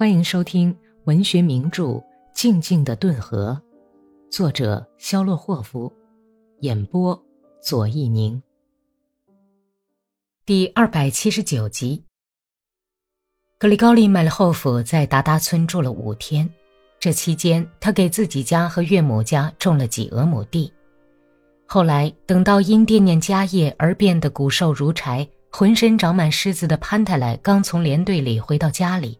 [0.00, 0.74] 欢迎收听
[1.04, 1.82] 文学名著
[2.32, 3.60] 《静静的顿河》，
[4.34, 5.92] 作者肖洛霍夫，
[6.60, 7.22] 演播
[7.60, 8.42] 左一宁。
[10.46, 12.02] 第二百七十九集。
[13.58, 16.48] 格里高利·麦勒霍夫在达达村住了五天，
[16.98, 20.72] 这期间他给自己家和岳母家种了几俄亩地。
[21.66, 29.18] 后来，等到因惦念家业而变得骨瘦如柴、浑身长满虱子的潘太来刚从连队里回到家里，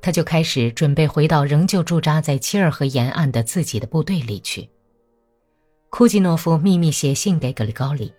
[0.00, 4.68] 他就开始准备回到仍旧驻扎在切尔河沿岸的自己的部队里去。
[5.90, 8.12] 库季诺夫秘密写信给格里高利，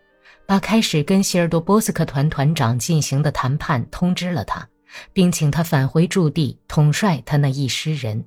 [0.47, 4.67] 把开始跟希尔多波斯克团团长进行的谈判通知了他，
[5.13, 8.25] 并请他返回驻地统帅他那一师人。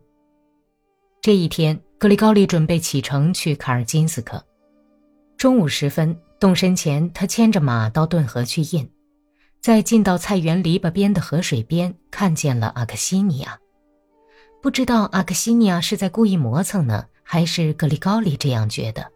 [1.20, 4.44] 这一天，格里高利准备启程去卡尔金斯克。
[5.36, 8.88] 中午时分，动身前，他牵着马到顿河去印，
[9.62, 13.56] 在进到菜园篱笆边的河水边，看见了阿克西尼亚。
[14.60, 19.06] 不知道阿克西尼亚是在故意磨蹭呢，还是格里高利这样觉得。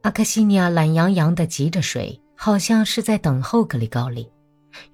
[0.00, 4.26] 阿克西尼亚懒洋洋地汲着水，好像是在等候格里高利。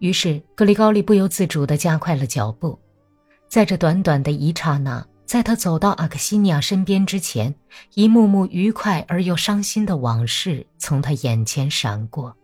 [0.01, 2.77] 于是格里高利不由自主地加快了脚步，
[3.49, 5.07] 在这短短的一刹那。
[5.25, 7.55] 在他走到阿克西尼亚身边之前，
[7.95, 12.37] 一幕幕愉快而又伤心的往事从他眼前闪过。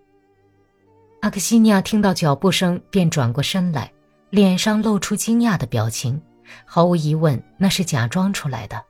[1.21, 3.93] 阿克西尼亚听到脚步声，便转过身来，
[4.31, 6.21] 脸上露出惊讶的表情。
[6.65, 8.83] 毫无疑问，那是假装出来的。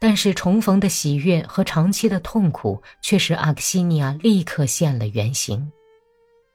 [0.00, 5.70] 但是重逢的喜悦和长期的痛苦，却使阿克西尼亚立刻现了原形。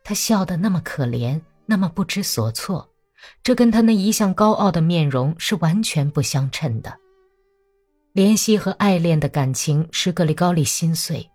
[0.04, 2.90] 他笑得那么可怜，那么不知所措。
[3.44, 6.92] 这跟他那一向高傲的面容是完全不相称的。
[8.16, 11.30] 怜惜和爱恋的感情使格里高利心碎，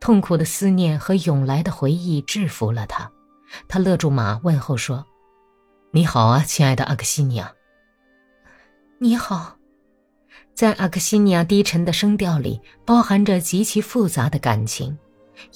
[0.00, 3.10] 痛苦的思念和涌来的回忆制服了他。
[3.68, 5.04] 他勒住马，问候说
[5.92, 7.52] ：“你好啊，亲爱的阿克西尼亚。
[8.98, 9.56] ”“你好。”
[10.54, 14.98] 在阿克西尼亚低沉的声调里，包含着极其复杂的感情，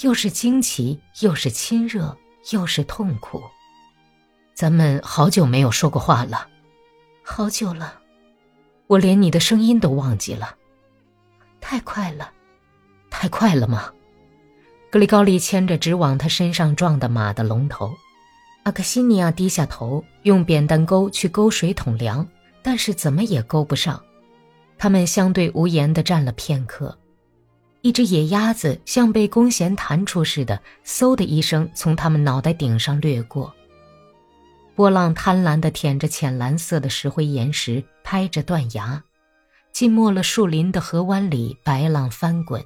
[0.00, 2.16] 又是惊奇，又是亲热，
[2.52, 3.42] 又是痛苦。
[4.54, 6.48] 咱们好久没有说过话了，
[7.22, 8.00] 好久了，
[8.86, 10.56] 我连你的声音都忘记了。
[11.60, 12.32] 太快了，
[13.10, 13.92] 太快了吗？
[14.94, 17.92] 格里高利牵着直往他身上撞的马的龙头，
[18.62, 22.24] 阿克西尼亚低下头，用扁担钩去勾水桶梁，
[22.62, 24.00] 但是怎么也勾不上。
[24.78, 26.96] 他们相对无言地站了片刻，
[27.80, 33.52] 一只野鸭子像被弓弦弹出似的，嗖的一声从他们脑袋顶上掠过。
[34.76, 39.02] 波浪贪婪地舔着浅蓝色的石灰岩石，拍着断崖，
[39.72, 42.62] 浸没了树林的河湾里，白浪翻滚。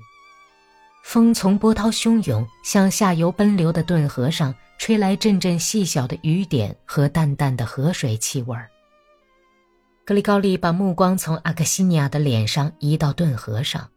[1.03, 8.69] 风从波涛汹涌向下游奔流的顿河上吹来阵阵细小的雨点和淡淡的河水气味儿。
[10.05, 13.89] 格里高利把目光从阿克西尼亚的脸上移到顿河上。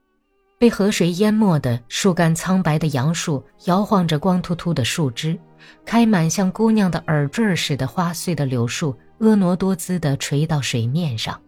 [0.57, 5.35] 被河水淹没的树干苍白的杨树摇晃着光秃秃的树枝，
[5.83, 11.41] 开满像姑娘的耳坠似的花穗的柳树婀娜多姿地垂到水面上，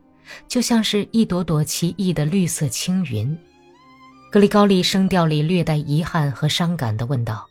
[0.48, 3.38] 就像是一朵朵奇异的绿色青云。
[4.34, 7.48] 格里高利声调里略带遗憾和伤感地问道：“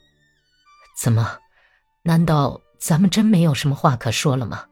[0.99, 1.39] 怎么？
[2.03, 4.65] 难道咱们真没有什么话可说了吗？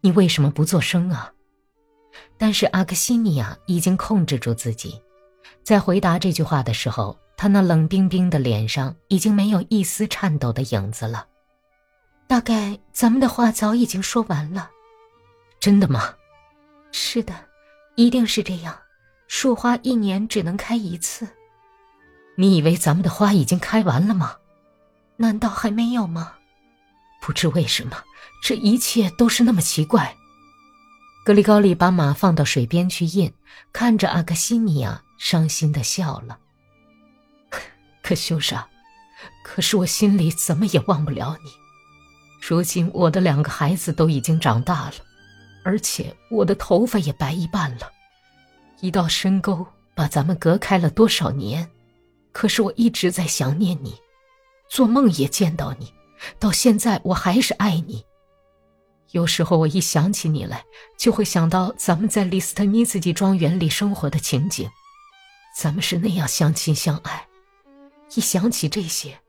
[0.00, 1.30] 你为什么不作声啊？”
[2.40, 4.98] 但是阿克西尼亚已经控制住自己。
[5.62, 11.26] 在回答这句话的时候，他那冷冰冰的脸上已经没有一丝颤抖的影子了。
[12.26, 14.70] 大概咱们的话早已经说完了，
[15.60, 16.14] 真的吗？
[16.92, 17.34] 是的，
[17.96, 18.74] 一定是这样。
[19.28, 21.28] 树花一年只能开一次。
[22.36, 24.36] 你以为咱们的花已经开完了吗？
[25.16, 26.32] 难道还没有吗？
[27.20, 27.96] 不知为什么，
[28.42, 30.16] 这一切都是那么奇怪。
[31.24, 33.32] 格里高利把马放到水边去印，
[33.72, 35.02] 看着阿克西尼亚。
[35.18, 36.36] 伤心的笑了。
[38.02, 38.66] 可修莎，
[39.44, 41.50] 可是我心里怎么也忘不了你。
[42.44, 44.94] 如今我的两个孩子都已经长大了，
[45.64, 47.88] 而且我的头发也白一半了。
[48.80, 49.64] 一道深沟
[49.94, 51.70] 把咱们隔开了多少年？
[52.32, 54.00] 可是我一直在想念你，
[54.68, 55.92] 做梦也见到你。
[56.38, 58.04] 到现在我还是爱你。
[59.10, 60.64] 有时候我一想起你来，
[60.96, 64.70] 就会想到咱们在利斯特尼斯基庄园里生活的情景。
[65.54, 67.28] 咱们是那样相亲相爱，
[68.14, 69.20] 一想起这些，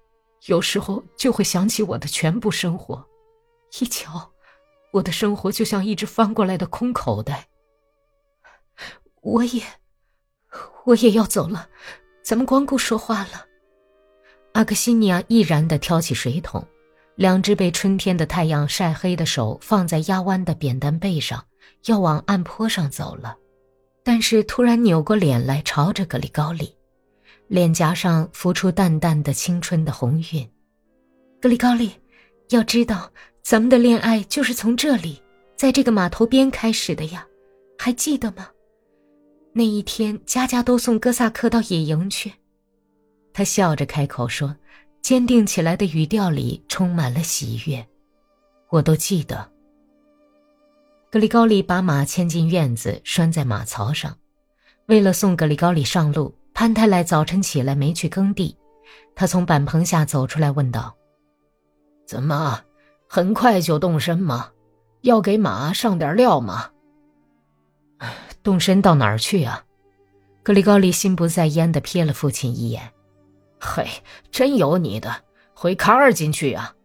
[0.45, 3.05] 有时候就会想起我的全部生活。
[3.81, 4.31] 一瞧，
[4.91, 7.50] 我的生活就像一只翻过来的空口袋。
[9.21, 9.61] 我也，
[10.85, 11.67] 我也要走了，
[12.23, 13.45] 咱们光顾说话了。
[14.53, 16.65] 阿克西尼亚毅然地挑起水桶，
[17.15, 21.43] 两只被春天的太阳晒黑的手放在压弯的扁担背上，
[21.85, 23.35] 要往岸坡上走了，
[24.03, 26.73] 但是突然扭过脸来，朝着格里高利，
[27.47, 30.49] 脸颊上浮出淡淡的青春的红晕。
[31.41, 31.91] 格里高利，
[32.49, 33.11] 要知道，
[33.41, 35.21] 咱们的恋爱就是从这里，
[35.57, 37.27] 在这个码头边开始的呀，
[37.77, 38.47] 还记得吗？
[39.55, 42.33] 那一天，家家都送哥萨克到野营去。
[43.31, 44.55] 他笑着开口说，
[45.01, 47.85] 坚定起来的语调里充满了喜悦。
[48.69, 49.47] 我都记得。
[51.11, 54.17] 格里高利把马牵进院子，拴在马槽上。
[54.88, 58.57] 为了送格里高利上路，潘太来早晨起来没去耕地。
[59.13, 60.95] 他从板棚下走出来，问道
[62.07, 62.59] ：“怎么，
[63.07, 64.50] 很快就动身吗？
[65.01, 66.71] 要给马上点料吗？”
[68.43, 69.63] 动身到哪儿去啊？
[70.43, 72.91] 格里高利心不在焉地瞥了父亲一眼。
[73.57, 73.87] 嘿，
[74.29, 75.23] 真有你的，
[75.53, 76.75] 回卡尔金去啊！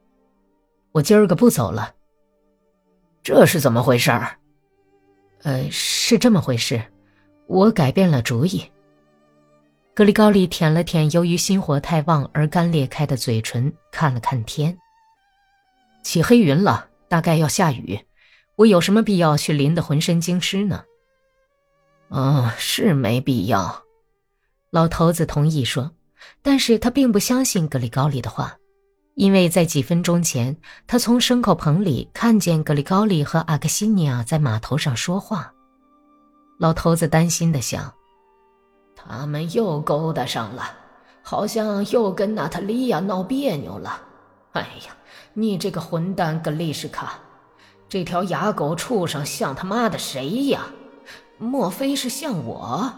[0.93, 1.93] 我今儿个不走了。
[3.25, 4.39] 这是怎么回事儿？
[5.43, 6.81] 呃，是这么回事，
[7.49, 8.63] 我改变了主意。
[9.93, 14.79] 格里高利舔了舔由于心火太旺而干裂开的嘴唇，看了看天，
[16.05, 17.99] 起黑云了，大概要下雨。
[18.55, 20.85] 我有什么必要去淋得浑身精湿呢？
[22.11, 23.83] 嗯，是没必要。
[24.71, 25.93] 老头子同意说。
[26.43, 28.57] 但是他并不相信格里高利的话，
[29.15, 30.57] 因为在几分钟前，
[30.87, 35.53] 他从牲口棚里看见格里高利和阿克西尼亚在码头上说话。
[36.59, 37.93] 老头子担心的想
[38.97, 40.73] ：“他们又勾搭上了，
[41.23, 44.03] 好像又跟娜塔莉亚闹别扭了。
[44.53, 44.97] 哎呀，
[45.35, 47.21] 你这个混蛋格丽什卡，
[47.89, 50.67] 这条哑狗畜生像他妈的谁呀？
[51.39, 52.93] 莫非是像我？”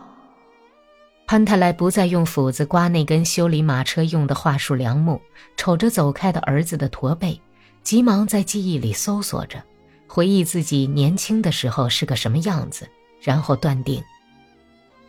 [1.26, 5.20] 潘太来不再用斧子刮那根修理马车用的桦树梁木，
[5.56, 7.40] 瞅着走开的儿子的驼背，
[7.84, 9.62] 急忙在记忆里搜索着，
[10.08, 12.88] 回忆自己年轻的时候是个什么样子，
[13.22, 14.02] 然后断定：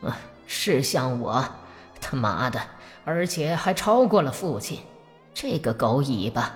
[0.03, 0.13] 嗯，
[0.45, 1.43] 是像我，
[1.99, 2.61] 他妈的，
[3.03, 4.77] 而且还超过了父亲，
[5.33, 6.53] 这个狗尾巴，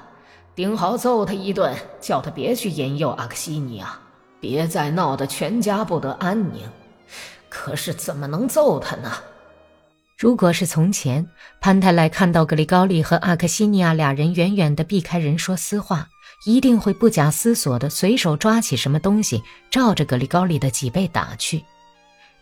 [0.54, 3.98] 顶好揍他一顿，叫他别去引诱阿克西尼亚，
[4.40, 6.62] 别再闹得全家不得安宁。
[7.50, 9.12] 可是怎么能揍他呢？
[10.18, 11.28] 如果是从前，
[11.60, 16.08] 潘太来看到格里高利和阿克西尼亚俩人远远地避开人说私话，
[16.46, 21.64] 一定会不假思索地随手抓起什么东西，照着格里高利的脊背打去。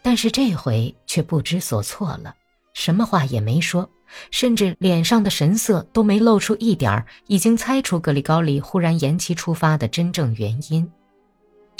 [0.01, 2.35] 但是这回却不知所措了，
[2.73, 3.89] 什么话也没说，
[4.29, 10.91] 甚至脸上的神色都没露出一点儿，已经猜出格里高利忽然延期出发的真正原因。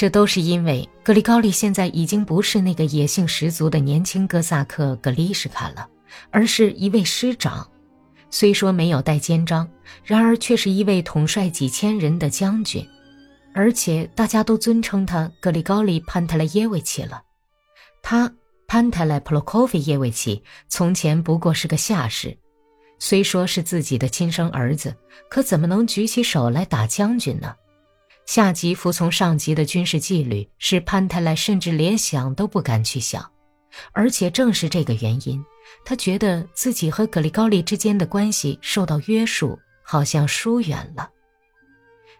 [0.03, 5.87] 这都是因为格里高利现在已经不是那个野性十足的年轻哥萨克格里什卡了，
[6.29, 7.65] 而是一位师长。
[8.29, 9.65] 虽说没有带肩章，
[10.03, 12.85] 然而却是一位统帅几千人的将军，
[13.53, 17.21] 而且大家都尊称他格里高利潘特莱耶维奇了。
[18.01, 18.29] 他
[18.67, 22.37] 潘特莱普洛科菲耶维奇从前不过是个下士，
[22.99, 24.93] 虽说是自己的亲生儿子，
[25.29, 27.55] 可怎么能举起手来打将军呢？
[28.25, 33.29] 下级服从上级的军事纪律，使潘太来甚至连想都不敢去想，
[33.91, 35.43] 而且正是这个原因，
[35.83, 41.09] 他觉得自己和格里高利之间的关系受到约束，好像疏远了。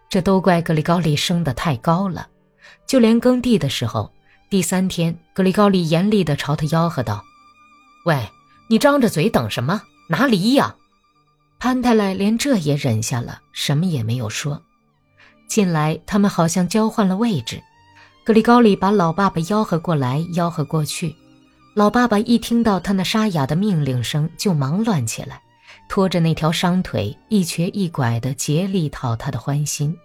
[0.10, 2.28] 这都怪格里高利升得太高了，
[2.86, 4.14] 就连耕地的时候，
[4.50, 7.24] 第三天，格里高利严厉地朝他吆喝道
[8.06, 8.30] ：“喂，
[8.70, 9.82] 你张着嘴等什么？
[10.10, 10.76] 拿梨呀！”
[11.58, 14.62] 潘太来连这也忍下了，什么也没有说。
[15.54, 17.62] 近来，他们好像交换了位置。
[18.24, 21.16] 格里高利把老爸爸吆喝过来，吆喝过去。
[21.76, 25.40] 老爸爸一听到他那沙哑的命令声，就忙乱起来，
[25.88, 29.96] 拖着那条伤腿，一瘸一拐的竭力讨他的欢心。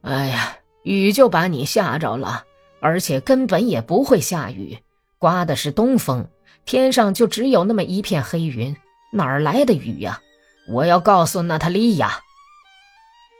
[0.00, 2.42] 哎呀，雨就把你吓着了，
[2.80, 4.76] 而且根本也不会下雨，
[5.20, 6.26] 刮的是东风，
[6.64, 8.76] 天上就只有那么一片黑云，
[9.12, 10.20] 哪儿来的雨呀？
[10.68, 12.18] 我要告诉娜塔莉亚。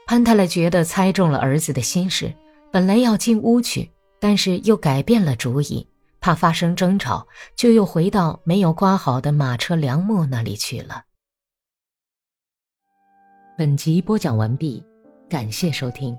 [0.09, 2.33] 潘太勒觉得猜中了儿子的心事，
[2.73, 5.87] 本来要进屋去，但是又改变了主意，
[6.19, 11.03] 怕发生争吵，就又回到没有刮好的马车梁木那里去了。
[13.59, 14.83] 本集播讲完毕，
[15.29, 16.19] 感谢收听。